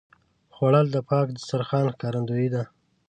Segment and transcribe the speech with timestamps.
[0.55, 2.63] خوړل د پاک دسترخوان ښکارندویي ده